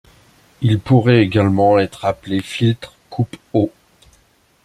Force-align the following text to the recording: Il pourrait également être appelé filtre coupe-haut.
Il 0.63 0.79
pourrait 0.79 1.21
également 1.21 1.77
être 1.77 2.05
appelé 2.05 2.41
filtre 2.41 2.95
coupe-haut. 3.11 3.71